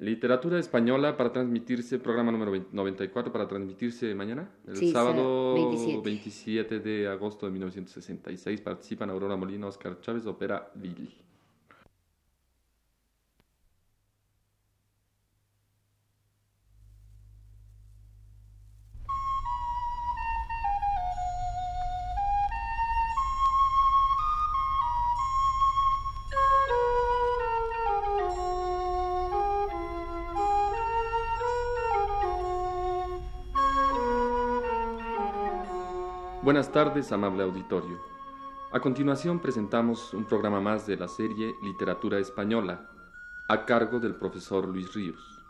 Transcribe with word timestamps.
Literatura 0.00 0.60
española 0.60 1.16
para 1.16 1.32
transmitirse, 1.32 1.98
programa 1.98 2.30
número 2.30 2.52
94 2.70 3.32
para 3.32 3.48
transmitirse 3.48 4.14
mañana, 4.14 4.48
el 4.68 4.92
sábado 4.92 5.54
27. 6.04 6.78
de 6.78 7.08
agosto 7.08 7.46
de 7.46 7.52
1966. 7.52 8.60
Participan 8.60 9.10
Aurora 9.10 9.34
Molina, 9.34 9.66
Oscar 9.66 10.00
Chávez, 10.00 10.24
Opera 10.26 10.70
Billy. 10.76 11.27
Buenas 36.40 36.70
tardes, 36.70 37.10
amable 37.10 37.42
auditorio. 37.42 37.98
A 38.70 38.78
continuación 38.78 39.40
presentamos 39.40 40.14
un 40.14 40.24
programa 40.24 40.60
más 40.60 40.86
de 40.86 40.96
la 40.96 41.08
serie 41.08 41.56
Literatura 41.62 42.20
Española, 42.20 42.88
a 43.48 43.64
cargo 43.64 43.98
del 43.98 44.14
profesor 44.14 44.68
Luis 44.68 44.94
Ríos. 44.94 45.42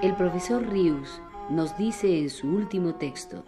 El 0.00 0.14
profesor 0.14 0.66
Ríos 0.66 1.20
nos 1.50 1.76
dice 1.76 2.18
en 2.18 2.30
su 2.30 2.48
último 2.48 2.94
texto. 2.94 3.44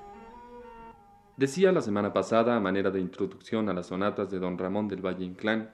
Decía 1.38 1.72
la 1.72 1.80
semana 1.80 2.12
pasada, 2.12 2.54
a 2.54 2.60
manera 2.60 2.90
de 2.90 3.00
introducción 3.00 3.70
a 3.70 3.72
las 3.72 3.86
sonatas 3.86 4.30
de 4.30 4.38
don 4.38 4.58
Ramón 4.58 4.88
del 4.88 5.00
Valle 5.00 5.24
Inclán, 5.24 5.70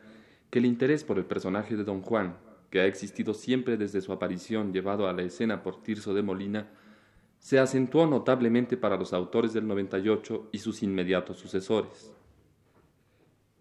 que 0.51 0.59
el 0.59 0.67
interés 0.67 1.05
por 1.05 1.19
el 1.19 1.25
personaje 1.25 1.77
de 1.77 1.85
don 1.85 2.03
Juan, 2.03 2.37
que 2.71 2.81
ha 2.81 2.87
existido 2.87 3.35
siempre 3.35 3.77
desde 3.77 4.01
su 4.01 4.13
aparición 4.13 4.73
llevado 4.73 5.09
a 5.09 5.13
la 5.13 5.23
escena 5.23 5.63
por 5.63 5.83
Tirso 5.83 6.15
de 6.15 6.23
Molina, 6.23 6.69
se 7.39 7.59
acentuó 7.59 8.07
notablemente 8.07 8.77
para 8.77 8.97
los 8.97 9.13
autores 9.13 9.53
del 9.53 9.67
98 9.67 10.49
y 10.53 10.59
sus 10.59 10.83
inmediatos 10.83 11.39
sucesores. 11.39 12.13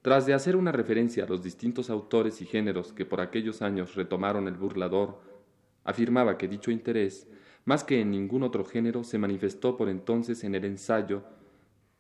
Tras 0.02 0.25
de 0.25 0.33
hacer 0.33 0.55
una 0.55 0.72
referencia 0.72 1.23
a 1.23 1.27
los 1.27 1.44
distintos 1.44 1.89
autores 1.89 2.42
y 2.42 2.45
géneros 2.45 2.94
que 2.94 3.05
por 3.05 3.22
aquellos 3.22 3.61
años 3.61 3.95
retomaron 3.95 4.47
el 4.47 4.53
burlador, 4.53 5.20
afirmaba 5.83 6.38
que 6.38 6.47
dicho 6.47 6.72
interés, 6.72 7.27
más 7.66 7.83
que 7.83 8.02
en 8.02 8.11
ningún 8.11 8.44
otro 8.44 8.64
género, 8.66 9.03
se 9.03 9.17
manifestó 9.17 9.77
por 9.77 9.89
entonces 9.89 10.44
en 10.44 10.53
el 10.53 10.66
ensayo, 10.66 11.23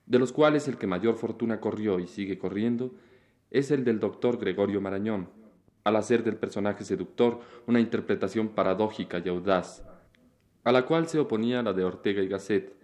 de 0.05 0.19
los 0.19 0.31
cuales 0.31 0.67
el 0.67 0.77
que 0.77 0.85
mayor 0.85 1.15
fortuna 1.15 1.59
corrió 1.59 1.99
y 1.99 2.05
sigue 2.05 2.37
corriendo 2.37 2.93
es 3.57 3.71
el 3.71 3.85
del 3.85 4.01
doctor 4.01 4.37
Gregorio 4.37 4.81
Marañón, 4.81 5.29
al 5.85 5.95
hacer 5.95 6.23
del 6.25 6.35
personaje 6.35 6.83
seductor 6.83 7.39
una 7.67 7.79
interpretación 7.79 8.49
paradójica 8.49 9.21
y 9.23 9.29
audaz, 9.29 9.81
a 10.65 10.71
la 10.73 10.85
cual 10.85 11.07
se 11.07 11.19
oponía 11.19 11.63
la 11.63 11.71
de 11.71 11.85
Ortega 11.85 12.21
y 12.21 12.27
Gasset, 12.27 12.75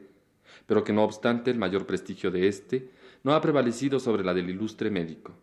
pero 0.66 0.86
que 0.86 0.94
no 0.94 1.04
obstante 1.04 1.52
el 1.52 1.58
mayor 1.58 1.86
prestigio 1.86 2.32
de 2.32 2.48
éste 2.48 2.90
no 3.24 3.34
ha 3.34 3.42
prevalecido 3.42 4.00
sobre 4.00 4.24
la 4.24 4.34
del 4.34 4.50
ilustre 4.50 4.90
médico. 4.90 5.34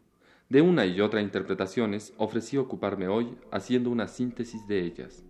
De 0.49 0.63
una 0.63 0.87
y 0.87 1.01
otra 1.03 1.21
interpretaciones 1.21 2.15
ofrecí 2.17 2.57
ocuparme 2.57 3.07
hoy 3.07 3.37
haciendo 3.51 3.91
una 3.91 4.09
síntesis 4.09 4.67
de 4.67 4.81
ellas. 4.81 5.25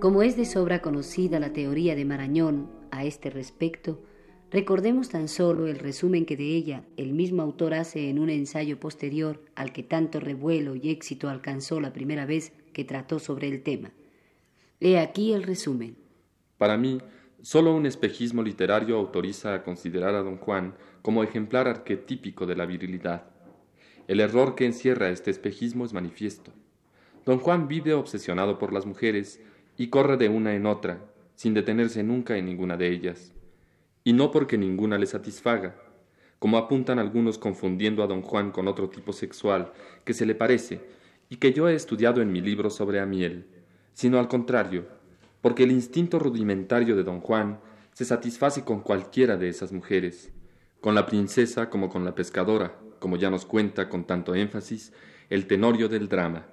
Como 0.00 0.22
es 0.22 0.34
de 0.34 0.46
sobra 0.46 0.80
conocida 0.80 1.38
la 1.40 1.52
teoría 1.52 1.94
de 1.94 2.06
Marañón 2.06 2.70
a 2.90 3.04
este 3.04 3.28
respecto, 3.28 4.02
recordemos 4.50 5.10
tan 5.10 5.28
solo 5.28 5.66
el 5.66 5.78
resumen 5.78 6.24
que 6.24 6.38
de 6.38 6.56
ella 6.56 6.84
el 6.96 7.12
mismo 7.12 7.42
autor 7.42 7.74
hace 7.74 8.08
en 8.08 8.18
un 8.18 8.30
ensayo 8.30 8.80
posterior 8.80 9.44
al 9.56 9.74
que 9.74 9.82
tanto 9.82 10.18
revuelo 10.18 10.74
y 10.74 10.88
éxito 10.88 11.28
alcanzó 11.28 11.80
la 11.80 11.92
primera 11.92 12.24
vez 12.24 12.54
que 12.72 12.84
trató 12.84 13.18
sobre 13.18 13.48
el 13.48 13.62
tema. 13.62 13.90
He 14.80 14.98
aquí 14.98 15.34
el 15.34 15.42
resumen. 15.42 15.98
Para 16.56 16.78
mí, 16.78 17.02
solo 17.42 17.76
un 17.76 17.84
espejismo 17.84 18.42
literario 18.42 18.96
autoriza 18.96 19.52
a 19.52 19.62
considerar 19.62 20.14
a 20.14 20.22
don 20.22 20.38
Juan 20.38 20.76
como 21.02 21.22
ejemplar 21.22 21.68
arquetípico 21.68 22.46
de 22.46 22.56
la 22.56 22.64
virilidad. 22.64 23.26
El 24.08 24.20
error 24.20 24.54
que 24.54 24.64
encierra 24.64 25.10
este 25.10 25.30
espejismo 25.30 25.84
es 25.84 25.92
manifiesto. 25.92 26.52
Don 27.26 27.38
Juan 27.38 27.68
vive 27.68 27.92
obsesionado 27.92 28.58
por 28.58 28.72
las 28.72 28.86
mujeres 28.86 29.40
y 29.80 29.88
corre 29.88 30.18
de 30.18 30.28
una 30.28 30.54
en 30.54 30.66
otra, 30.66 30.98
sin 31.36 31.54
detenerse 31.54 32.02
nunca 32.02 32.36
en 32.36 32.44
ninguna 32.44 32.76
de 32.76 32.90
ellas, 32.90 33.32
y 34.04 34.12
no 34.12 34.30
porque 34.30 34.58
ninguna 34.58 34.98
le 34.98 35.06
satisfaga, 35.06 35.74
como 36.38 36.58
apuntan 36.58 36.98
algunos 36.98 37.38
confundiendo 37.38 38.02
a 38.02 38.06
don 38.06 38.20
Juan 38.20 38.50
con 38.50 38.68
otro 38.68 38.90
tipo 38.90 39.14
sexual 39.14 39.72
que 40.04 40.12
se 40.12 40.26
le 40.26 40.34
parece 40.34 40.82
y 41.30 41.36
que 41.36 41.54
yo 41.54 41.66
he 41.66 41.74
estudiado 41.74 42.20
en 42.20 42.30
mi 42.30 42.42
libro 42.42 42.68
sobre 42.68 43.00
Amiel, 43.00 43.46
sino 43.94 44.18
al 44.18 44.28
contrario, 44.28 44.86
porque 45.40 45.62
el 45.62 45.72
instinto 45.72 46.18
rudimentario 46.18 46.94
de 46.94 47.02
don 47.02 47.22
Juan 47.22 47.58
se 47.94 48.04
satisface 48.04 48.64
con 48.64 48.82
cualquiera 48.82 49.38
de 49.38 49.48
esas 49.48 49.72
mujeres, 49.72 50.30
con 50.82 50.94
la 50.94 51.06
princesa 51.06 51.70
como 51.70 51.88
con 51.88 52.04
la 52.04 52.14
pescadora, 52.14 52.76
como 52.98 53.16
ya 53.16 53.30
nos 53.30 53.46
cuenta 53.46 53.88
con 53.88 54.04
tanto 54.04 54.34
énfasis 54.34 54.92
el 55.30 55.46
tenorio 55.46 55.88
del 55.88 56.06
drama. 56.10 56.44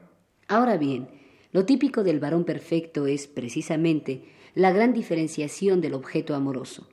Ahora 0.47 0.77
bien, 0.77 1.09
lo 1.51 1.65
típico 1.65 2.03
del 2.03 2.19
varón 2.19 2.43
perfecto 2.43 3.07
es, 3.07 3.27
precisamente, 3.27 4.23
la 4.53 4.71
gran 4.71 4.93
diferenciación 4.93 5.81
del 5.81 5.93
objeto 5.93 6.35
amoroso, 6.35 6.87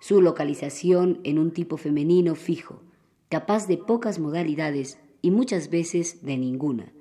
su 0.00 0.20
localización 0.20 1.20
en 1.24 1.38
un 1.38 1.52
tipo 1.52 1.76
femenino 1.76 2.34
fijo, 2.34 2.82
capaz 3.28 3.68
de 3.68 3.76
pocas 3.76 4.18
modalidades 4.18 4.98
y 5.20 5.30
muchas 5.30 5.70
veces 5.70 6.24
de 6.24 6.36
ninguna. 6.36 6.92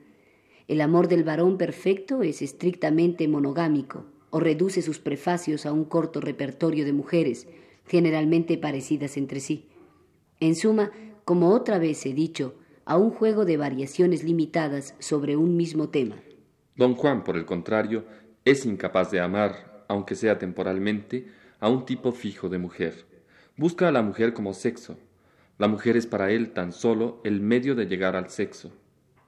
El 0.68 0.80
amor 0.80 1.08
del 1.08 1.24
varón 1.24 1.58
perfecto 1.58 2.22
es 2.22 2.42
estrictamente 2.42 3.28
monogámico 3.28 4.06
o 4.30 4.40
reduce 4.40 4.82
sus 4.82 5.00
prefacios 5.00 5.66
a 5.66 5.74
un 5.74 5.86
corto 5.86 6.22
repertorio 6.22 6.86
de 6.86 6.94
mujeres, 6.94 7.48
generalmente 7.88 8.58
parecidas 8.58 9.18
entre 9.18 9.40
sí. 9.40 9.68
En 10.40 10.56
suma, 10.56 10.92
como 11.26 11.50
otra 11.50 11.80
vez 11.80 12.06
he 12.06 12.14
dicho, 12.14 12.56
a 12.86 12.98
un 12.98 13.12
juego 13.12 13.44
de 13.46 13.58
variaciones 13.58 14.24
limitadas 14.24 14.96
sobre 15.00 15.36
un 15.36 15.58
mismo 15.58 15.90
tema. 15.90 16.22
Don 16.76 16.96
Juan, 16.96 17.24
por 17.24 17.38
el 17.38 17.46
contrario, 17.46 18.06
es 18.46 18.66
incapaz 18.66 19.12
de 19.12 19.20
amar, 19.20 19.84
aunque 19.88 20.16
sea 20.16 20.40
temporalmente, 20.40 21.28
a 21.60 21.70
un 21.70 21.86
tipo 21.86 22.12
fijo 22.12 22.50
de 22.50 22.58
mujer. 22.58 23.06
Busca 23.58 23.88
a 23.88 23.92
la 23.92 24.02
mujer 24.02 24.34
como 24.34 24.54
sexo. 24.54 24.98
La 25.58 25.68
mujer 25.68 25.98
es 25.98 26.08
para 26.08 26.32
él 26.32 26.52
tan 26.52 26.72
solo 26.72 27.22
el 27.24 27.42
medio 27.42 27.76
de 27.76 27.86
llegar 27.86 28.16
al 28.16 28.30
sexo. 28.30 28.72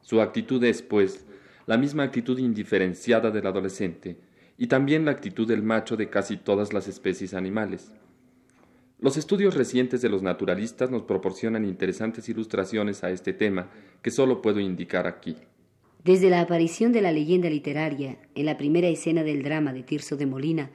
Su 0.01 0.21
actitud 0.21 0.63
es, 0.63 0.81
pues, 0.81 1.25
la 1.67 1.77
misma 1.77 2.03
actitud 2.03 2.39
indiferenciada 2.39 3.29
del 3.29 3.45
adolescente, 3.45 4.17
y 4.57 4.67
también 4.67 5.05
la 5.05 5.11
actitud 5.11 5.47
del 5.47 5.63
macho 5.63 5.95
de 5.95 6.09
casi 6.09 6.37
todas 6.37 6.73
las 6.73 6.87
especies 6.87 7.33
animales. 7.33 7.93
Los 8.99 9.17
estudios 9.17 9.55
recientes 9.55 10.01
de 10.01 10.09
los 10.09 10.21
naturalistas 10.21 10.89
nos 10.89 11.03
proporcionan 11.03 11.65
interesantes 11.65 12.29
ilustraciones 12.29 13.03
a 13.03 13.11
este 13.11 13.33
tema 13.33 13.69
que 14.01 14.11
solo 14.11 14.41
puedo 14.41 14.59
indicar 14.59 15.07
aquí. 15.07 15.35
Desde 16.03 16.29
la 16.29 16.41
aparición 16.41 16.91
de 16.91 17.01
la 17.01 17.13
leyenda 17.13 17.49
literaria 17.49 18.17
en 18.35 18.45
la 18.45 18.57
primera 18.57 18.89
escena 18.89 19.23
del 19.23 19.41
drama 19.41 19.71
de 19.71 19.83
Tirso 19.83 20.17
de 20.17 20.25
Molina, 20.25 20.69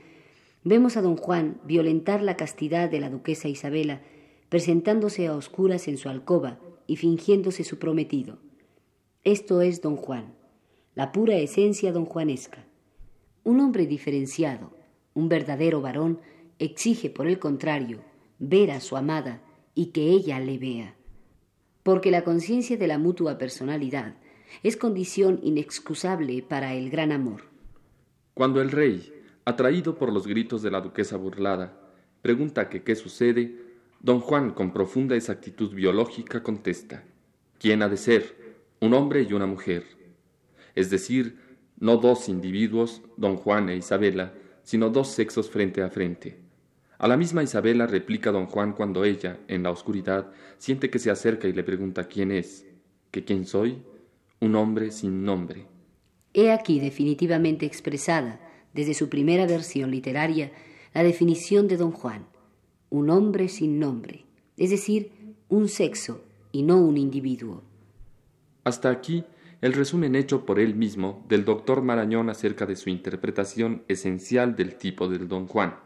vemos 0.64 0.96
a 0.96 1.02
don 1.02 1.16
Juan 1.16 1.60
violentar 1.64 2.22
la 2.22 2.34
castidad 2.34 2.88
de 2.88 2.98
la 2.98 3.10
duquesa 3.10 3.46
Isabela, 3.46 4.00
presentándose 4.48 5.26
a 5.26 5.34
oscuras 5.34 5.86
en 5.86 5.98
su 5.98 6.08
alcoba 6.08 6.58
y 6.86 6.96
fingiéndose 6.96 7.62
su 7.62 7.78
prometido. 7.78 8.38
Esto 9.22 9.60
es 9.60 9.82
don 9.82 9.96
Juan, 9.96 10.32
la 10.94 11.12
pura 11.12 11.36
esencia 11.36 11.92
don 11.92 12.06
Juanesca. 12.06 12.64
Un 13.44 13.60
hombre 13.60 13.86
diferenciado, 13.86 14.72
un 15.12 15.28
verdadero 15.28 15.82
varón, 15.82 16.20
exige, 16.58 17.10
por 17.10 17.26
el 17.26 17.38
contrario, 17.38 18.00
ver 18.38 18.70
a 18.70 18.80
su 18.80 18.96
amada 18.96 19.42
y 19.74 19.86
que 19.86 20.08
ella 20.08 20.40
le 20.40 20.56
vea. 20.56 20.94
Porque 21.82 22.10
la 22.10 22.24
conciencia 22.24 22.78
de 22.78 22.86
la 22.86 22.96
mutua 22.96 23.36
personalidad 23.36 24.14
es 24.62 24.76
condición 24.76 25.40
inexcusable 25.42 26.42
para 26.42 26.74
el 26.74 26.90
gran 26.90 27.12
amor. 27.12 27.42
Cuando 28.34 28.60
el 28.60 28.70
rey, 28.70 29.12
atraído 29.44 29.96
por 29.96 30.12
los 30.12 30.26
gritos 30.26 30.62
de 30.62 30.70
la 30.70 30.80
duquesa 30.80 31.16
burlada, 31.16 31.78
pregunta 32.22 32.68
que 32.68 32.82
qué 32.82 32.94
sucede, 32.94 33.56
don 34.00 34.20
Juan 34.20 34.52
con 34.52 34.72
profunda 34.72 35.16
exactitud 35.16 35.74
biológica 35.74 36.42
contesta, 36.42 37.04
¿quién 37.58 37.82
ha 37.82 37.88
de 37.88 37.96
ser? 37.96 38.56
Un 38.80 38.94
hombre 38.94 39.26
y 39.28 39.32
una 39.32 39.46
mujer. 39.46 39.84
Es 40.74 40.90
decir, 40.90 41.38
no 41.80 41.96
dos 41.96 42.28
individuos, 42.28 43.02
don 43.16 43.36
Juan 43.36 43.68
e 43.68 43.76
Isabela, 43.76 44.34
sino 44.62 44.90
dos 44.90 45.08
sexos 45.08 45.50
frente 45.50 45.82
a 45.82 45.90
frente. 45.90 46.38
A 46.98 47.06
la 47.06 47.16
misma 47.16 47.42
Isabela 47.42 47.86
replica 47.86 48.32
don 48.32 48.46
Juan 48.46 48.72
cuando 48.72 49.04
ella, 49.04 49.38
en 49.46 49.62
la 49.62 49.70
oscuridad, 49.70 50.32
siente 50.58 50.90
que 50.90 50.98
se 50.98 51.10
acerca 51.10 51.46
y 51.46 51.52
le 51.52 51.62
pregunta 51.62 52.08
quién 52.08 52.32
es, 52.32 52.66
que 53.10 53.24
quién 53.24 53.46
soy, 53.46 53.82
un 54.40 54.54
hombre 54.54 54.90
sin 54.90 55.24
nombre. 55.24 55.66
He 56.34 56.52
aquí 56.52 56.80
definitivamente 56.80 57.66
expresada, 57.66 58.40
desde 58.72 58.94
su 58.94 59.08
primera 59.08 59.46
versión 59.46 59.90
literaria, 59.90 60.52
la 60.94 61.02
definición 61.02 61.68
de 61.68 61.76
don 61.76 61.92
Juan, 61.92 62.26
un 62.90 63.10
hombre 63.10 63.48
sin 63.48 63.78
nombre, 63.78 64.24
es 64.56 64.70
decir, 64.70 65.10
un 65.48 65.68
sexo 65.68 66.22
y 66.52 66.62
no 66.62 66.78
un 66.78 66.96
individuo. 66.96 67.62
Hasta 68.64 68.90
aquí 68.90 69.24
el 69.60 69.72
resumen 69.72 70.14
hecho 70.14 70.46
por 70.46 70.60
él 70.60 70.74
mismo 70.74 71.24
del 71.28 71.44
doctor 71.44 71.82
Marañón 71.82 72.30
acerca 72.30 72.66
de 72.66 72.76
su 72.76 72.90
interpretación 72.90 73.82
esencial 73.88 74.54
del 74.54 74.76
tipo 74.76 75.08
del 75.08 75.26
don 75.26 75.46
Juan. 75.46 75.76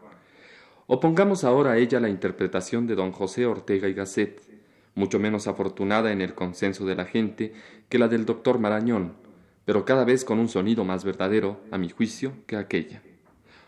Opongamos 0.85 1.43
ahora 1.43 1.71
a 1.71 1.77
ella 1.77 1.99
la 1.99 2.09
interpretación 2.09 2.85
de 2.85 2.95
don 2.95 3.11
José 3.11 3.45
Ortega 3.45 3.87
y 3.87 3.93
Gasset, 3.93 4.41
mucho 4.95 5.19
menos 5.19 5.47
afortunada 5.47 6.11
en 6.11 6.21
el 6.21 6.33
consenso 6.33 6.85
de 6.85 6.95
la 6.95 7.05
gente 7.05 7.53
que 7.89 7.99
la 7.99 8.07
del 8.07 8.25
doctor 8.25 8.59
Marañón, 8.59 9.13
pero 9.65 9.85
cada 9.85 10.05
vez 10.05 10.25
con 10.25 10.39
un 10.39 10.49
sonido 10.49 10.83
más 10.83 11.03
verdadero, 11.03 11.61
a 11.71 11.77
mi 11.77 11.89
juicio, 11.89 12.33
que 12.47 12.57
aquella. 12.57 13.01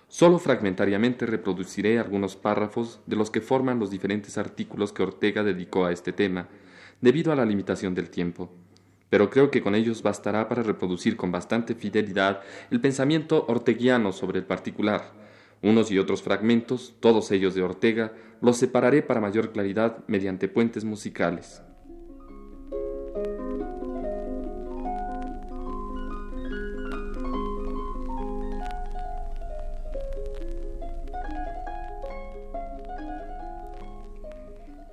Solo 0.08 0.40
fragmentariamente 0.40 1.26
reproduciré 1.26 2.00
algunos 2.00 2.36
párrafos 2.36 3.02
de 3.06 3.16
los 3.16 3.32
que 3.32 3.42
forman 3.42 3.80
los 3.80 3.90
diferentes 3.90 4.38
artículos 4.38 4.94
que 4.94 5.04
Ortega 5.04 5.44
dedicó 5.44 5.86
a 5.86 5.92
este 5.92 6.14
tema, 6.14 6.48
debido 7.02 7.32
a 7.32 7.36
la 7.36 7.46
limitación 7.46 7.96
del 7.96 8.10
tiempo. 8.10 8.52
Pero 9.10 9.30
creo 9.30 9.52
que 9.52 9.62
con 9.62 9.76
ellos 9.76 10.04
bastará 10.04 10.48
para 10.48 10.64
reproducir 10.64 11.16
con 11.16 11.32
bastante 11.32 11.76
fidelidad 11.76 12.42
el 12.72 12.82
pensamiento 12.82 13.46
orteguiano 13.48 14.12
sobre 14.12 14.40
el 14.40 14.46
particular, 14.46 15.12
unos 15.62 15.92
y 15.92 15.98
otros 15.98 16.22
fragmentos, 16.22 16.96
todos 17.00 17.32
ellos 17.32 17.56
de 17.56 17.64
Ortega, 17.64 18.14
los 18.42 18.58
separaré 18.58 19.02
para 19.02 19.22
mayor 19.22 19.52
claridad 19.52 20.04
mediante 20.08 20.48
puentes 20.48 20.84
musicales. 20.84 21.62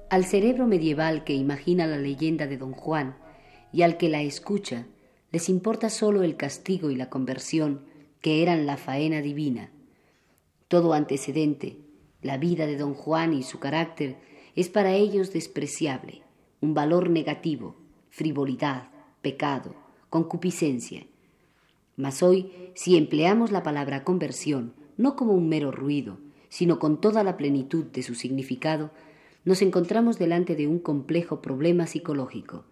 Al 0.09 0.25
cerebro 0.27 0.67
medieval 0.67 1.25
que 1.25 1.35
imagina 1.35 1.87
la 1.87 1.97
leyenda 1.97 2.47
de 2.47 2.59
Don 2.59 2.73
Juan 2.73 3.17
y 3.73 3.83
al 3.83 3.97
que 3.97 4.11
la 4.11 4.21
escucha, 4.21 4.87
les 5.31 5.49
importa 5.49 5.89
sólo 5.89 6.23
el 6.23 6.37
castigo 6.37 6.91
y 6.91 6.97
la 6.97 7.09
conversión, 7.09 7.87
que 8.21 8.43
eran 8.43 8.67
la 8.67 8.77
faena 8.77 9.23
divina 9.23 9.71
todo 10.73 10.95
antecedente, 10.95 11.77
la 12.23 12.39
vida 12.39 12.65
de 12.65 12.79
don 12.79 12.95
Juan 12.95 13.35
y 13.35 13.43
su 13.43 13.59
carácter, 13.59 14.17
es 14.57 14.71
para 14.71 14.95
ellos 14.95 15.31
despreciable, 15.31 16.23
un 16.63 16.73
valor 16.73 17.11
negativo, 17.11 17.77
frivolidad, 18.09 18.89
pecado, 19.21 19.75
concupiscencia. 20.09 21.05
Mas 21.97 22.23
hoy, 22.23 22.71
si 22.75 22.97
empleamos 22.97 23.53
la 23.53 23.63
palabra 23.63 24.03
conversión, 24.03 24.73
no 24.97 25.15
como 25.15 25.35
un 25.35 25.51
mero 25.51 25.73
ruido, 25.73 26.17
sino 26.49 26.79
con 26.79 27.03
toda 27.03 27.23
la 27.23 27.37
plenitud 27.37 27.85
de 27.85 28.03
su 28.03 28.15
significado, 28.15 28.93
nos 29.45 29.61
encontramos 29.61 30.19
delante 30.19 30.57
de 30.57 30.69
un 30.69 30.79
complejo 30.79 31.43
problema 31.43 31.87
psicológico. 31.87 32.65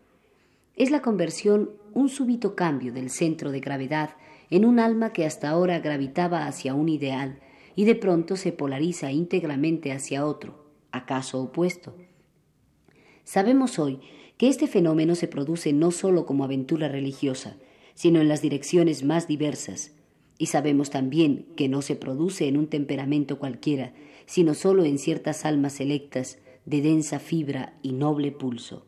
Es 0.74 0.90
la 0.90 1.02
conversión 1.02 1.68
un 1.92 2.08
súbito 2.08 2.54
cambio 2.54 2.94
del 2.94 3.10
centro 3.10 3.50
de 3.50 3.60
gravedad 3.60 4.16
en 4.48 4.64
un 4.64 4.78
alma 4.78 5.12
que 5.12 5.26
hasta 5.26 5.50
ahora 5.50 5.80
gravitaba 5.80 6.46
hacia 6.46 6.72
un 6.72 6.88
ideal 6.88 7.40
y 7.80 7.86
de 7.86 7.94
pronto 7.94 8.36
se 8.36 8.52
polariza 8.52 9.10
íntegramente 9.10 9.90
hacia 9.90 10.26
otro, 10.26 10.66
acaso 10.92 11.40
opuesto. 11.40 11.96
Sabemos 13.24 13.78
hoy 13.78 14.00
que 14.36 14.48
este 14.48 14.66
fenómeno 14.66 15.14
se 15.14 15.28
produce 15.28 15.72
no 15.72 15.90
sólo 15.90 16.26
como 16.26 16.44
aventura 16.44 16.88
religiosa, 16.88 17.56
sino 17.94 18.20
en 18.20 18.28
las 18.28 18.42
direcciones 18.42 19.02
más 19.02 19.28
diversas, 19.28 19.92
y 20.36 20.48
sabemos 20.48 20.90
también 20.90 21.46
que 21.56 21.70
no 21.70 21.80
se 21.80 21.96
produce 21.96 22.48
en 22.48 22.58
un 22.58 22.66
temperamento 22.66 23.38
cualquiera, 23.38 23.94
sino 24.26 24.52
sólo 24.52 24.84
en 24.84 24.98
ciertas 24.98 25.46
almas 25.46 25.72
selectas 25.72 26.36
de 26.66 26.82
densa 26.82 27.18
fibra 27.18 27.78
y 27.80 27.92
noble 27.92 28.30
pulso. 28.30 28.84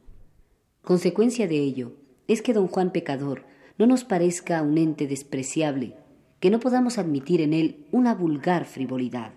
Consecuencia 0.83 1.49
de 1.49 1.61
ello 1.61 1.95
es 2.29 2.43
que 2.43 2.53
don 2.53 2.67
Juan 2.67 2.93
Pecador 2.93 3.47
no 3.79 3.87
nos 3.87 4.05
parezca 4.05 4.61
un 4.61 4.77
ente 4.77 5.07
despreciable, 5.07 5.97
que 6.43 6.51
no 6.51 6.59
podamos 6.59 6.99
admitir 6.99 7.41
en 7.41 7.53
él 7.53 7.87
una 7.93 8.17
vulgar 8.17 8.65
frivolidad, 8.65 9.31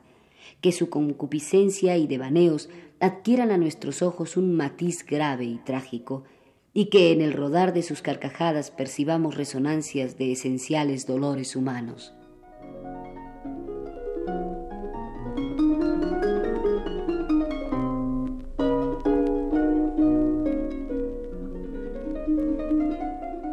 que 0.60 0.72
su 0.72 0.90
concupiscencia 0.90 1.98
y 1.98 2.08
devaneos 2.08 2.68
adquieran 3.00 3.52
a 3.52 3.60
nuestros 3.60 4.02
ojos 4.02 4.38
un 4.38 4.58
matiz 4.58 5.06
grave 5.06 5.46
y 5.46 5.58
trágico, 5.58 6.24
y 6.74 6.86
que 6.86 7.12
en 7.12 7.22
el 7.22 7.34
rodar 7.34 7.74
de 7.74 7.84
sus 7.84 8.02
carcajadas 8.02 8.72
percibamos 8.72 9.36
resonancias 9.36 10.18
de 10.18 10.32
esenciales 10.32 11.06
dolores 11.06 11.56
humanos. 11.56 12.16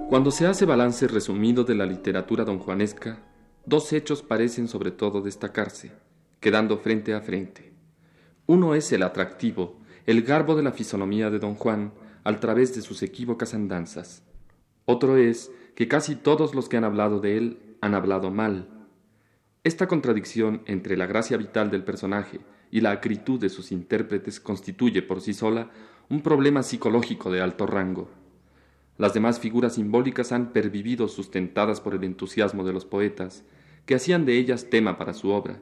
Cuando 0.09 0.31
se 0.31 0.47
hace 0.47 0.65
balance 0.65 1.07
resumido 1.07 1.65
de 1.65 1.75
la 1.75 1.85
literatura 1.85 2.45
donjuanesca, 2.45 3.19
Dos 3.73 3.95
hechos 3.95 4.21
parecen 4.21 4.69
sobre 4.69 4.91
todo 4.91 5.23
destacarse, 5.23 5.93
quedando 6.41 6.77
frente 6.77 7.15
a 7.15 7.23
frente. 7.23 7.73
Uno 8.45 8.75
es 8.75 8.93
el 8.93 9.03
atractivo, 9.03 9.81
el 10.05 10.25
garbo 10.25 10.55
de 10.57 10.63
la 10.63 10.73
fisonomía 10.73 11.31
de 11.31 11.39
don 11.39 11.55
Juan 11.55 11.95
al 12.23 12.39
través 12.39 12.75
de 12.75 12.83
sus 12.83 13.03
equívocas 13.03 13.55
andanzas. 13.55 14.25
Otro 14.85 15.17
es 15.17 15.51
que 15.75 15.89
casi 15.89 16.17
todos 16.17 16.55
los 16.55 16.69
que 16.69 16.77
han 16.77 16.85
hablado 16.85 17.19
de 17.19 17.39
él 17.39 17.77
han 17.81 17.95
hablado 17.95 18.31
mal. 18.31 18.69
Esta 19.65 19.89
contradicción 19.89 20.61
entre 20.67 20.99
la 20.99 21.07
gracia 21.07 21.39
vital 21.39 21.71
del 21.71 21.83
personaje 21.83 22.41
y 22.71 22.83
la 22.83 22.91
acritud 22.91 23.41
de 23.41 23.49
sus 23.49 23.73
intérpretes 23.73 24.39
constituye 24.39 25.01
por 25.01 25.23
sí 25.23 25.33
sola 25.33 25.71
un 26.11 26.21
problema 26.21 26.63
psicológico 26.63 27.33
de 27.33 27.41
alto 27.41 27.67
rango. 27.67 28.11
Las 28.99 29.15
demás 29.15 29.41
figuras 29.41 29.77
simbólicas 29.77 30.31
han 30.31 30.53
pervivido 30.53 31.09
sustentadas 31.09 31.81
por 31.81 31.95
el 31.95 32.05
entusiasmo 32.05 32.65
de 32.65 32.75
los 32.75 32.85
poetas, 32.85 33.47
que 33.87 33.95
hacían 33.95 34.25
de 34.25 34.39
ellas 34.39 34.71
tema 34.71 34.99
para 34.99 35.15
su 35.15 35.31
obra. 35.31 35.61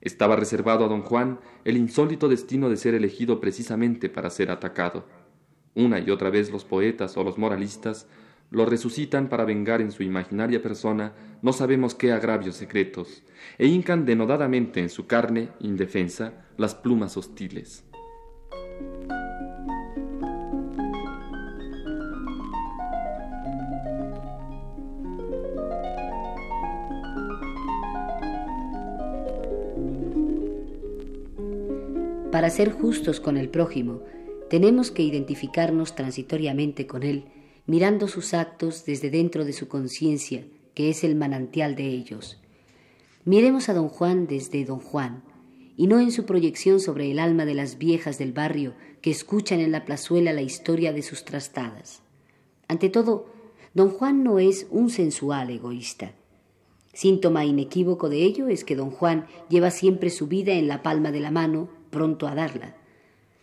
Estaba 0.00 0.36
reservado 0.36 0.84
a 0.84 0.88
don 0.88 1.02
Juan 1.02 1.40
el 1.64 1.76
insólito 1.76 2.28
destino 2.28 2.68
de 2.70 2.76
ser 2.76 2.94
elegido 2.94 3.40
precisamente 3.40 4.08
para 4.08 4.30
ser 4.30 4.50
atacado. 4.50 5.06
Una 5.74 5.98
y 5.98 6.10
otra 6.10 6.30
vez 6.30 6.50
los 6.50 6.64
poetas 6.64 7.16
o 7.16 7.24
los 7.24 7.38
moralistas 7.38 8.06
lo 8.50 8.66
resucitan 8.66 9.28
para 9.28 9.44
vengar 9.44 9.80
en 9.80 9.92
su 9.92 10.02
imaginaria 10.02 10.60
persona 10.60 11.12
no 11.40 11.52
sabemos 11.52 11.94
qué 11.94 12.12
agravios 12.12 12.56
secretos, 12.56 13.22
e 13.58 13.66
hincan 13.66 14.04
denodadamente 14.04 14.80
en 14.80 14.90
su 14.90 15.06
carne, 15.06 15.50
indefensa, 15.60 16.44
las 16.56 16.74
plumas 16.74 17.16
hostiles. 17.16 17.84
Para 32.40 32.48
ser 32.48 32.72
justos 32.72 33.20
con 33.20 33.36
el 33.36 33.50
prójimo, 33.50 34.00
tenemos 34.48 34.90
que 34.90 35.02
identificarnos 35.02 35.94
transitoriamente 35.94 36.86
con 36.86 37.02
él, 37.02 37.26
mirando 37.66 38.08
sus 38.08 38.32
actos 38.32 38.86
desde 38.86 39.10
dentro 39.10 39.44
de 39.44 39.52
su 39.52 39.68
conciencia, 39.68 40.46
que 40.72 40.88
es 40.88 41.04
el 41.04 41.16
manantial 41.16 41.76
de 41.76 41.88
ellos. 41.88 42.40
Miremos 43.26 43.68
a 43.68 43.74
don 43.74 43.90
Juan 43.90 44.26
desde 44.26 44.64
don 44.64 44.80
Juan, 44.80 45.22
y 45.76 45.86
no 45.86 46.00
en 46.00 46.12
su 46.12 46.24
proyección 46.24 46.80
sobre 46.80 47.10
el 47.10 47.18
alma 47.18 47.44
de 47.44 47.52
las 47.52 47.76
viejas 47.76 48.16
del 48.16 48.32
barrio 48.32 48.72
que 49.02 49.10
escuchan 49.10 49.60
en 49.60 49.70
la 49.70 49.84
plazuela 49.84 50.32
la 50.32 50.40
historia 50.40 50.94
de 50.94 51.02
sus 51.02 51.26
trastadas. 51.26 52.00
Ante 52.68 52.88
todo, 52.88 53.26
don 53.74 53.90
Juan 53.90 54.24
no 54.24 54.38
es 54.38 54.66
un 54.70 54.88
sensual 54.88 55.50
egoísta. 55.50 56.14
Síntoma 56.94 57.44
inequívoco 57.44 58.08
de 58.08 58.24
ello 58.24 58.48
es 58.48 58.64
que 58.64 58.76
don 58.76 58.90
Juan 58.90 59.26
lleva 59.50 59.70
siempre 59.70 60.08
su 60.08 60.26
vida 60.26 60.54
en 60.54 60.68
la 60.68 60.82
palma 60.82 61.12
de 61.12 61.20
la 61.20 61.30
mano, 61.30 61.78
pronto 61.90 62.26
a 62.26 62.34
darla. 62.34 62.76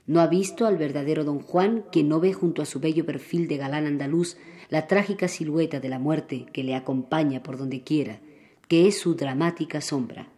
No 0.07 0.21
ha 0.21 0.27
visto 0.27 0.65
al 0.65 0.77
verdadero 0.77 1.25
don 1.25 1.39
Juan, 1.39 1.83
que 1.91 2.03
no 2.03 2.19
ve 2.19 2.33
junto 2.33 2.61
a 2.61 2.65
su 2.65 2.79
bello 2.79 3.05
perfil 3.05 3.47
de 3.47 3.57
galán 3.57 3.85
andaluz 3.85 4.37
la 4.69 4.87
trágica 4.87 5.27
silueta 5.27 5.79
de 5.79 5.89
la 5.89 5.99
muerte 5.99 6.45
que 6.53 6.63
le 6.63 6.75
acompaña 6.75 7.43
por 7.43 7.57
donde 7.57 7.81
quiera, 7.81 8.19
que 8.67 8.87
es 8.87 8.99
su 8.99 9.15
dramática 9.15 9.81
sombra. 9.81 10.29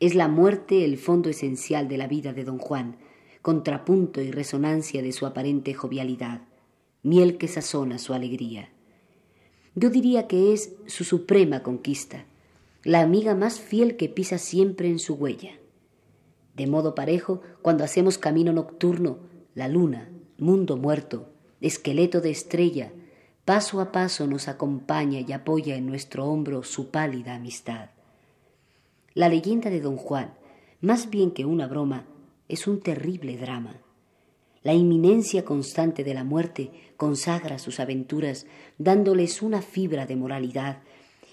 Es 0.00 0.14
la 0.14 0.28
muerte 0.28 0.84
el 0.84 0.98
fondo 0.98 1.30
esencial 1.30 1.88
de 1.88 1.98
la 1.98 2.06
vida 2.06 2.32
de 2.32 2.44
don 2.44 2.58
Juan, 2.58 2.96
contrapunto 3.42 4.20
y 4.20 4.30
resonancia 4.30 5.02
de 5.02 5.12
su 5.12 5.26
aparente 5.26 5.74
jovialidad, 5.74 6.42
miel 7.02 7.38
que 7.38 7.48
sazona 7.48 7.98
su 7.98 8.14
alegría. 8.14 8.70
Yo 9.74 9.90
diría 9.90 10.26
que 10.26 10.52
es 10.52 10.72
su 10.86 11.04
suprema 11.04 11.62
conquista, 11.62 12.24
la 12.84 13.00
amiga 13.00 13.34
más 13.34 13.60
fiel 13.60 13.96
que 13.96 14.08
pisa 14.08 14.38
siempre 14.38 14.88
en 14.88 14.98
su 14.98 15.14
huella. 15.14 15.52
De 16.54 16.66
modo 16.66 16.94
parejo, 16.94 17.42
cuando 17.62 17.84
hacemos 17.84 18.18
camino 18.18 18.52
nocturno, 18.52 19.18
la 19.54 19.68
luna, 19.68 20.10
mundo 20.38 20.76
muerto, 20.76 21.28
esqueleto 21.60 22.20
de 22.20 22.30
estrella, 22.30 22.92
paso 23.44 23.80
a 23.80 23.92
paso 23.92 24.26
nos 24.26 24.48
acompaña 24.48 25.20
y 25.20 25.32
apoya 25.32 25.76
en 25.76 25.86
nuestro 25.86 26.26
hombro 26.26 26.62
su 26.62 26.90
pálida 26.90 27.34
amistad. 27.34 27.90
La 29.14 29.28
leyenda 29.28 29.70
de 29.70 29.80
don 29.80 29.96
Juan, 29.96 30.34
más 30.80 31.10
bien 31.10 31.30
que 31.30 31.44
una 31.44 31.66
broma, 31.66 32.06
es 32.48 32.66
un 32.66 32.80
terrible 32.80 33.36
drama. 33.36 33.76
La 34.62 34.74
inminencia 34.74 35.44
constante 35.44 36.04
de 36.04 36.14
la 36.14 36.24
muerte 36.24 36.70
consagra 36.96 37.58
sus 37.58 37.80
aventuras, 37.80 38.46
dándoles 38.78 39.42
una 39.42 39.60
fibra 39.60 40.06
de 40.06 40.16
moralidad, 40.16 40.82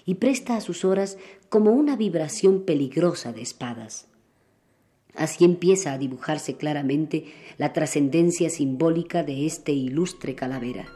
y 0.04 0.16
presta 0.16 0.56
a 0.56 0.60
sus 0.60 0.84
horas 0.84 1.16
como 1.48 1.72
una 1.72 1.96
vibración 1.96 2.64
peligrosa 2.64 3.32
de 3.32 3.42
espadas. 3.42 4.08
Así 5.14 5.44
empieza 5.44 5.92
a 5.92 5.98
dibujarse 5.98 6.56
claramente 6.56 7.26
la 7.58 7.72
trascendencia 7.72 8.50
simbólica 8.50 9.22
de 9.22 9.46
este 9.46 9.72
ilustre 9.72 10.34
calavera. 10.34 10.86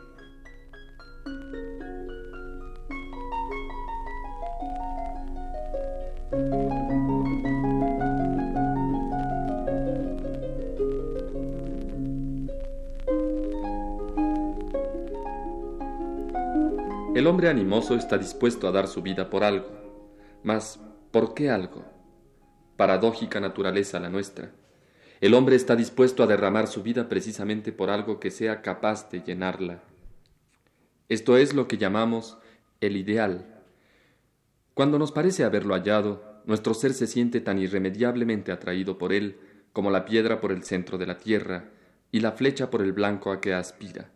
El 17.14 17.26
hombre 17.26 17.48
animoso 17.48 17.94
está 17.94 18.18
dispuesto 18.18 18.68
a 18.68 18.72
dar 18.72 18.86
su 18.86 19.00
vida 19.00 19.30
por 19.30 19.42
algo. 19.42 19.68
Mas, 20.42 20.78
¿por 21.10 21.32
qué 21.32 21.48
algo? 21.48 21.95
Paradójica 22.76 23.40
naturaleza 23.40 23.98
la 24.00 24.10
nuestra. 24.10 24.50
El 25.20 25.32
hombre 25.34 25.56
está 25.56 25.76
dispuesto 25.76 26.22
a 26.22 26.26
derramar 26.26 26.66
su 26.66 26.82
vida 26.82 27.08
precisamente 27.08 27.72
por 27.72 27.88
algo 27.88 28.20
que 28.20 28.30
sea 28.30 28.60
capaz 28.60 29.08
de 29.10 29.22
llenarla. 29.22 29.82
Esto 31.08 31.38
es 31.38 31.54
lo 31.54 31.68
que 31.68 31.78
llamamos 31.78 32.36
el 32.80 32.96
ideal. 32.96 33.46
Cuando 34.74 34.98
nos 34.98 35.12
parece 35.12 35.44
haberlo 35.44 35.74
hallado, 35.74 36.42
nuestro 36.44 36.74
ser 36.74 36.92
se 36.92 37.06
siente 37.06 37.40
tan 37.40 37.58
irremediablemente 37.58 38.52
atraído 38.52 38.98
por 38.98 39.12
él 39.12 39.38
como 39.72 39.90
la 39.90 40.04
piedra 40.04 40.40
por 40.40 40.52
el 40.52 40.62
centro 40.62 40.98
de 40.98 41.06
la 41.06 41.16
tierra 41.18 41.70
y 42.12 42.20
la 42.20 42.32
flecha 42.32 42.70
por 42.70 42.82
el 42.82 42.92
blanco 42.92 43.32
a 43.32 43.40
que 43.40 43.54
aspira. 43.54 44.10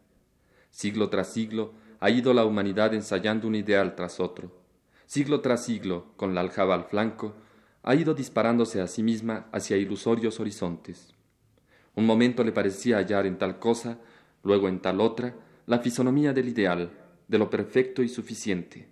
Siglo 0.70 1.08
tras 1.08 1.32
siglo, 1.32 1.72
ha 1.98 2.10
ido 2.10 2.34
la 2.34 2.44
humanidad 2.44 2.94
ensayando 2.94 3.48
un 3.48 3.54
ideal 3.54 3.94
tras 3.94 4.20
otro. 4.20 4.52
Siglo 5.06 5.40
tras 5.40 5.64
siglo, 5.64 6.12
con 6.16 6.34
la 6.34 6.40
aljaba 6.40 6.74
al 6.74 6.84
flanco, 6.84 7.34
ha 7.82 7.94
ido 7.94 8.14
disparándose 8.14 8.80
a 8.80 8.86
sí 8.86 9.02
misma 9.02 9.46
hacia 9.52 9.76
ilusorios 9.76 10.40
horizontes. 10.40 11.14
Un 11.94 12.06
momento 12.06 12.44
le 12.44 12.52
parecía 12.52 12.98
hallar 12.98 13.26
en 13.26 13.38
tal 13.38 13.58
cosa, 13.58 13.98
luego 14.42 14.68
en 14.68 14.80
tal 14.80 15.00
otra, 15.00 15.34
la 15.66 15.78
fisonomía 15.78 16.32
del 16.32 16.48
ideal, 16.48 16.90
de 17.28 17.38
lo 17.38 17.48
perfecto 17.50 18.02
y 18.02 18.08
suficiente. 18.08 18.88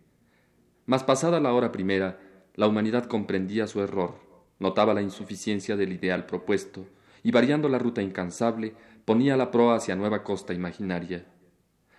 Mas 0.86 1.04
pasada 1.04 1.40
la 1.40 1.52
hora 1.52 1.70
primera, 1.70 2.18
la 2.54 2.66
humanidad 2.66 3.04
comprendía 3.06 3.66
su 3.66 3.80
error, 3.80 4.16
notaba 4.58 4.94
la 4.94 5.02
insuficiencia 5.02 5.76
del 5.76 5.92
ideal 5.92 6.26
propuesto, 6.26 6.86
y 7.22 7.30
variando 7.30 7.68
la 7.68 7.78
ruta 7.78 8.00
incansable, 8.00 8.74
ponía 9.04 9.36
la 9.36 9.50
proa 9.50 9.76
hacia 9.76 9.96
nueva 9.96 10.22
costa 10.22 10.54
imaginaria. 10.54 11.26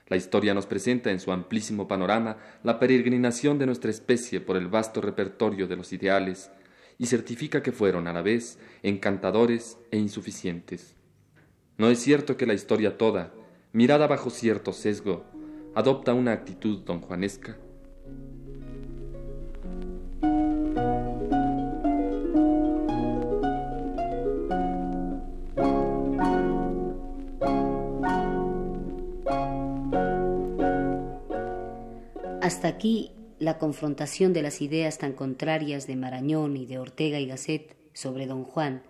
La 0.07 0.17
historia 0.17 0.55
nos 0.55 0.65
presenta 0.65 1.11
en 1.11 1.19
su 1.19 1.31
amplísimo 1.31 1.87
panorama 1.87 2.37
la 2.63 2.79
peregrinación 2.79 3.59
de 3.59 3.67
nuestra 3.67 3.91
especie 3.91 4.41
por 4.41 4.57
el 4.57 4.67
vasto 4.67 5.01
repertorio 5.01 5.67
de 5.67 5.75
los 5.75 5.93
ideales 5.93 6.51
y 6.99 7.05
certifica 7.07 7.63
que 7.63 7.71
fueron 7.71 8.07
a 8.07 8.13
la 8.13 8.21
vez 8.21 8.59
encantadores 8.83 9.79
e 9.89 9.97
insuficientes. 9.97 10.95
No 11.77 11.89
es 11.89 11.99
cierto 11.99 12.35
que 12.35 12.45
la 12.45 12.53
historia 12.53 12.97
toda, 12.97 13.33
mirada 13.71 14.05
bajo 14.05 14.29
cierto 14.29 14.73
sesgo, 14.73 15.23
adopta 15.73 16.13
una 16.13 16.33
actitud 16.33 16.79
donjuanesca. 16.79 17.57
Hasta 32.41 32.67
aquí 32.67 33.11
la 33.39 33.57
confrontación 33.57 34.33
de 34.33 34.41
las 34.41 34.61
ideas 34.61 34.97
tan 34.97 35.13
contrarias 35.13 35.87
de 35.87 35.95
Marañón 35.95 36.57
y 36.57 36.65
de 36.65 36.77
Ortega 36.77 37.19
y 37.19 37.25
Gasset 37.25 37.75
sobre 37.93 38.27
don 38.27 38.43
Juan, 38.43 38.83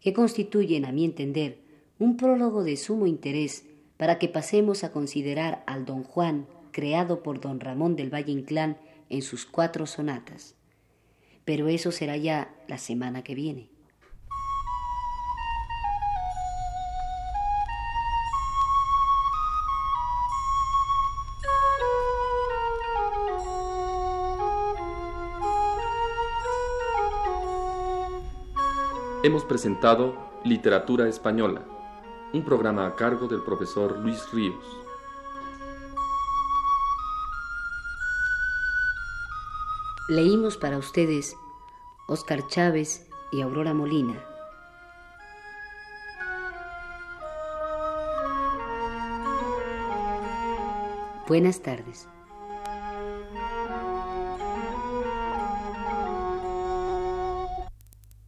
que 0.00 0.12
constituyen, 0.12 0.84
a 0.84 0.92
mi 0.92 1.04
entender, 1.04 1.58
un 1.98 2.16
prólogo 2.16 2.64
de 2.64 2.76
sumo 2.76 3.06
interés 3.06 3.64
para 3.96 4.18
que 4.18 4.28
pasemos 4.28 4.84
a 4.84 4.92
considerar 4.92 5.64
al 5.66 5.86
don 5.86 6.04
Juan 6.04 6.46
creado 6.70 7.22
por 7.22 7.40
don 7.40 7.60
Ramón 7.60 7.96
del 7.96 8.12
Valle 8.12 8.32
Inclán 8.32 8.76
en 9.08 9.22
sus 9.22 9.46
cuatro 9.46 9.86
sonatas. 9.86 10.54
Pero 11.44 11.68
eso 11.68 11.92
será 11.92 12.16
ya 12.16 12.54
la 12.68 12.78
semana 12.78 13.22
que 13.22 13.34
viene. 13.34 13.68
Hemos 29.24 29.42
presentado 29.42 30.14
Literatura 30.44 31.08
Española, 31.08 31.62
un 32.34 32.44
programa 32.44 32.86
a 32.86 32.94
cargo 32.94 33.26
del 33.26 33.42
profesor 33.42 33.98
Luis 33.98 34.30
Ríos. 34.34 34.62
Leímos 40.10 40.58
para 40.58 40.76
ustedes 40.76 41.38
Óscar 42.06 42.46
Chávez 42.48 43.08
y 43.32 43.40
Aurora 43.40 43.72
Molina. 43.72 44.22
Buenas 51.26 51.62
tardes. 51.62 52.10